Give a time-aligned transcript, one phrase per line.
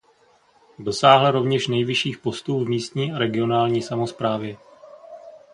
[0.79, 4.57] Dosáhl rovněž nejvyšších postů v místní a regionální samosprávě.